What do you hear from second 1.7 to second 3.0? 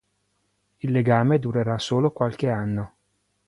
solo qualche anno.